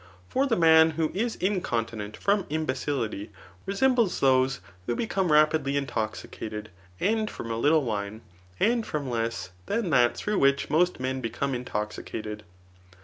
For 0.29 0.47
the 0.47 0.55
man 0.55 0.89
who 0.97 1.11
is 1.13 1.37
incon 1.37 1.87
tinent 1.87 2.17
from 2.17 2.47
imbecility, 2.49 3.29
resembles 3.67 4.19
those 4.19 4.59
who 4.87 4.95
become 4.95 5.31
rabidly 5.31 5.77
intoxicated, 5.77 6.69
and 6.99 7.29
from 7.29 7.51
a 7.51 7.55
little 7.59 7.83
wine, 7.83 8.21
and 8.59 8.83
from 8.83 9.11
less 9.11 9.51
dian 9.67 9.91
that 9.91 10.17
through 10.17 10.39
which 10.39 10.71
most 10.71 10.99
men 10.99 11.21
become 11.21 11.53
intoxicated. 11.53 12.41